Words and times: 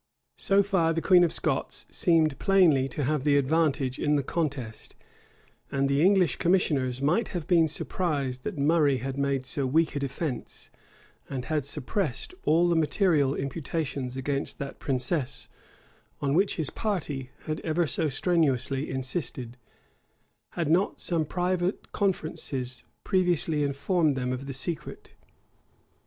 [*] 0.25 0.35
So 0.35 0.63
far 0.63 0.93
the 0.93 0.99
queen 1.03 1.23
of 1.23 1.31
Scots 1.31 1.85
seemed 1.91 2.39
plainly 2.39 2.87
to 2.89 3.03
have 3.03 3.23
the 3.23 3.37
advantage 3.37 3.99
in 3.99 4.15
the 4.15 4.23
contest; 4.23 4.95
and 5.71 5.87
the 5.87 6.01
English 6.03 6.37
commissioners 6.37 7.03
might 7.03 7.27
have 7.37 7.45
been 7.45 7.67
surprised 7.67 8.41
that 8.43 8.57
Murray 8.57 8.97
had 8.97 9.15
made 9.15 9.45
so 9.45 9.67
weak 9.67 9.95
a 9.95 9.99
defence, 9.99 10.71
and 11.29 11.45
had 11.45 11.65
suppressed 11.65 12.33
all 12.45 12.67
the 12.67 12.75
material 12.75 13.35
imputations 13.35 14.17
against 14.17 14.57
that 14.57 14.79
princess, 14.79 15.47
on 16.19 16.33
which 16.33 16.55
his 16.55 16.71
party 16.71 17.29
had 17.43 17.59
ever 17.59 17.85
so 17.85 18.09
strenuously 18.09 18.89
insisted, 18.89 19.55
had 20.53 20.67
not 20.67 20.99
some 20.99 21.25
private 21.25 21.91
conferences 21.91 22.83
previously 23.03 23.61
informed 23.63 24.15
them 24.15 24.33
of 24.33 24.47
the 24.47 24.51
secret. 24.53 25.13